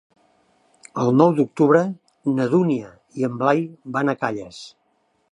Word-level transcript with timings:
El 1.01 1.11
nou 1.17 1.33
d'octubre 1.39 1.81
na 2.39 2.47
Dúnia 2.53 2.89
i 3.21 3.27
en 3.27 3.35
Blai 3.43 3.61
van 3.99 4.13
a 4.15 4.15
Calles. 4.23 4.63